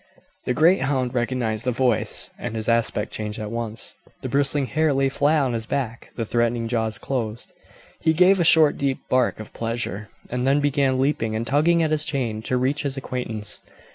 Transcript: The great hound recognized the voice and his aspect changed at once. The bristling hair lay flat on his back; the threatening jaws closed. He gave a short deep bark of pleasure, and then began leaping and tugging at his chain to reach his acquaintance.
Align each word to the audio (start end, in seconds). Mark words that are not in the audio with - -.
The 0.45 0.55
great 0.55 0.81
hound 0.81 1.13
recognized 1.13 1.63
the 1.63 1.71
voice 1.71 2.31
and 2.39 2.55
his 2.55 2.67
aspect 2.67 3.11
changed 3.11 3.37
at 3.37 3.51
once. 3.51 3.93
The 4.23 4.29
bristling 4.29 4.65
hair 4.65 4.93
lay 4.93 5.09
flat 5.09 5.43
on 5.43 5.53
his 5.53 5.67
back; 5.67 6.09
the 6.15 6.25
threatening 6.25 6.67
jaws 6.67 6.97
closed. 6.97 7.53
He 7.99 8.11
gave 8.11 8.39
a 8.39 8.43
short 8.43 8.77
deep 8.79 8.97
bark 9.11 9.39
of 9.39 9.53
pleasure, 9.53 10.09
and 10.31 10.47
then 10.47 10.59
began 10.59 10.99
leaping 10.99 11.35
and 11.35 11.45
tugging 11.45 11.83
at 11.83 11.91
his 11.91 12.03
chain 12.03 12.41
to 12.49 12.57
reach 12.57 12.81
his 12.81 12.97
acquaintance. 12.97 13.59